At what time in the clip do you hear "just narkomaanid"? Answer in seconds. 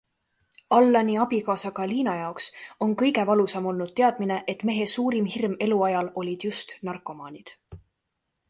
6.49-7.55